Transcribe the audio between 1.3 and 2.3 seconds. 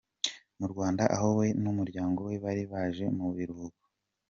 we n'umuryango